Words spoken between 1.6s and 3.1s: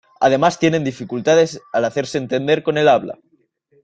de hacerse entender con el